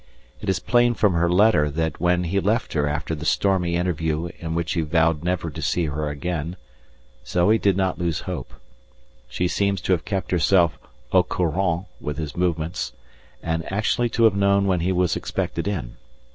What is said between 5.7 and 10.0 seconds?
her again, Zoe did not lose hope. She seems to